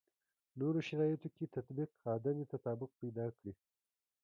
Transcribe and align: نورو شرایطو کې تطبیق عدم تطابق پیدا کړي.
نورو 0.59 0.79
شرایطو 0.87 1.27
کې 1.35 1.51
تطبیق 1.55 1.89
عدم 2.13 2.37
تطابق 2.51 2.91
پیدا 3.01 3.25
کړي. 3.37 3.53